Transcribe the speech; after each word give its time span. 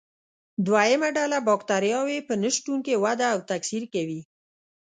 دوهمه 0.65 1.09
ډله 1.17 1.37
بکټریاوې 1.47 2.19
په 2.27 2.33
نشتون 2.43 2.77
کې 2.85 3.01
وده 3.03 3.25
او 3.33 3.39
تکثر 3.49 3.83
کوي. 3.93 4.21